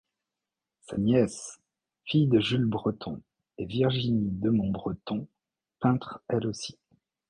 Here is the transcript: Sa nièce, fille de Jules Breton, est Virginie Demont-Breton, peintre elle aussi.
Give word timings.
Sa 0.79 0.97
nièce, 0.97 1.59
fille 2.05 2.25
de 2.25 2.39
Jules 2.39 2.65
Breton, 2.65 3.21
est 3.59 3.65
Virginie 3.67 4.31
Demont-Breton, 4.31 5.27
peintre 5.79 6.23
elle 6.27 6.47
aussi. 6.47 6.79